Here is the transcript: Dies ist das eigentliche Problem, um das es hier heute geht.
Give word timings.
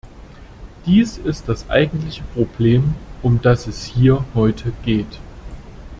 Dies 0.87 1.19
ist 1.19 1.47
das 1.47 1.69
eigentliche 1.69 2.23
Problem, 2.33 2.95
um 3.21 3.39
das 3.39 3.67
es 3.67 3.85
hier 3.85 4.25
heute 4.33 4.71
geht. 4.83 5.19